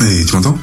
Hey, 0.00 0.24
tu 0.24 0.34
m'entends? 0.34 0.58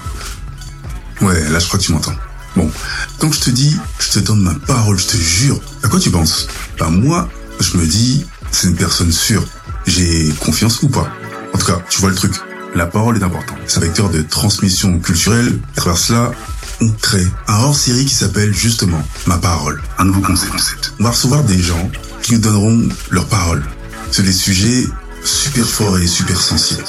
Ouais, 1.22 1.50
là 1.50 1.60
je 1.60 1.68
crois 1.68 1.80
que 1.80 1.84
tu 1.84 1.92
m'entends. 1.92 2.16
Bon, 2.56 2.72
quand 3.20 3.32
je 3.32 3.40
te 3.40 3.50
dis, 3.52 3.78
je 4.00 4.10
te 4.12 4.20
donne 4.20 4.42
ma 4.42 4.56
parole, 4.66 4.98
je 4.98 5.06
te 5.06 5.18
jure, 5.18 5.60
à 5.84 5.88
quoi 5.88 6.00
tu 6.00 6.10
penses? 6.10 6.48
Bah 6.80 6.90
moi, 6.90 7.30
je 7.60 7.78
me 7.78 7.86
dis, 7.86 8.26
c'est 8.52 8.68
une 8.68 8.76
personne 8.76 9.12
sûre. 9.12 9.44
J'ai 9.86 10.34
confiance 10.40 10.82
ou 10.82 10.90
pas? 10.90 11.08
En 11.54 11.58
tout 11.58 11.68
cas, 11.68 11.80
tu 11.90 12.02
vois 12.02 12.10
le 12.10 12.16
truc. 12.16 12.34
La 12.78 12.86
parole 12.86 13.18
est 13.18 13.24
importante. 13.24 13.58
C'est 13.66 13.80
un 13.80 13.82
vecteur 13.82 14.12
de 14.12 14.22
transmission 14.22 15.00
culturelle. 15.00 15.60
À 15.72 15.78
travers 15.78 15.98
cela, 15.98 16.32
on 16.80 16.88
crée 16.90 17.26
un 17.48 17.56
hors-série 17.56 18.06
qui 18.06 18.14
s'appelle 18.14 18.54
justement 18.54 19.02
Ma 19.26 19.40
parole, 19.40 19.82
un 19.98 20.06
nouveau 20.06 20.22
concept. 20.22 20.94
On 21.00 21.04
va 21.06 21.10
recevoir 21.10 21.44
des 21.44 21.58
gens 21.58 21.90
qui 22.22 22.34
nous 22.34 22.40
donneront 22.40 22.88
leur 23.10 23.26
parole 23.26 23.66
sur 24.12 24.24
des 24.24 24.32
sujets 24.32 24.86
super 25.24 25.66
forts 25.68 25.98
et 25.98 26.06
super 26.06 26.40
sensibles. 26.40 26.84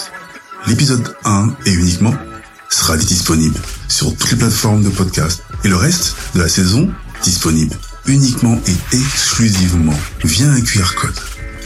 L'épisode 0.67 1.17
1 1.25 1.55
et 1.65 1.73
uniquement 1.73 2.15
sera 2.69 2.99
disponible 2.99 3.59
sur 3.89 4.15
toutes 4.15 4.33
les 4.33 4.37
plateformes 4.37 4.83
de 4.83 4.91
podcast 4.91 5.43
et 5.65 5.69
le 5.69 5.77
reste 5.77 6.17
de 6.35 6.43
la 6.43 6.51
saison 6.51 6.91
disponible 7.23 7.75
uniquement 8.05 8.61
et 8.67 8.95
exclusivement 8.95 9.99
via 10.23 10.51
un 10.51 10.61
QR 10.61 10.95
code. 11.01 11.19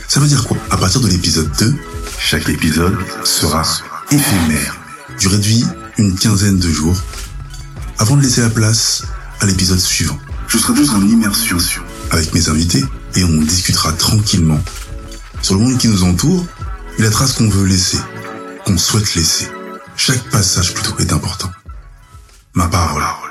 Ça 0.06 0.20
veut 0.20 0.28
dire 0.28 0.44
quoi? 0.44 0.58
À 0.70 0.76
partir 0.76 1.00
de 1.00 1.08
l'épisode 1.08 1.50
2, 1.58 1.74
chaque 2.20 2.48
épisode 2.48 2.96
sera 3.24 3.64
éphémère, 4.12 4.76
durée 5.18 5.38
de 5.38 5.42
vie 5.42 5.64
une 5.96 6.14
quinzaine 6.18 6.58
de 6.58 6.68
jours, 6.68 6.96
avant 7.98 8.16
de 8.16 8.22
laisser 8.22 8.42
la 8.42 8.50
place 8.50 9.04
à 9.40 9.46
l'épisode 9.46 9.78
suivant. 9.78 10.18
Je 10.48 10.58
serai 10.58 10.76
juste 10.76 10.92
en 10.92 11.00
immersion 11.00 11.56
avec 12.10 12.34
mes 12.34 12.50
invités 12.50 12.84
et 13.14 13.24
on 13.24 13.40
discutera 13.40 13.92
tranquillement 13.92 14.60
sur 15.40 15.54
le 15.54 15.60
monde 15.60 15.78
qui 15.78 15.88
nous 15.88 16.04
entoure 16.04 16.44
et 16.98 17.02
la 17.02 17.10
trace 17.10 17.32
qu'on 17.32 17.48
veut 17.48 17.66
laisser, 17.66 17.98
qu'on 18.66 18.76
souhaite 18.76 19.14
laisser. 19.14 19.48
Chaque 19.96 20.22
passage 20.30 20.74
plutôt 20.74 20.98
est 20.98 21.12
important. 21.12 21.50
Ma 22.54 22.68
parole. 22.68 23.21